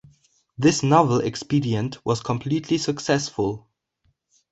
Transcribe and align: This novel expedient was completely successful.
This 0.57 0.81
novel 0.81 1.19
expedient 1.19 2.03
was 2.03 2.21
completely 2.23 2.79
successful. 2.79 3.67